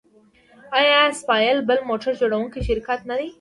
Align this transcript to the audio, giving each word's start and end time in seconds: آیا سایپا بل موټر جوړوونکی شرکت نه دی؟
آیا 0.77 0.99
سایپا 1.21 1.61
بل 1.69 1.79
موټر 1.89 2.11
جوړوونکی 2.21 2.61
شرکت 2.67 2.99
نه 3.09 3.15
دی؟ 3.19 3.27